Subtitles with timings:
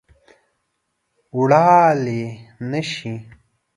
[1.37, 2.21] وړلای
[2.71, 3.13] نه شي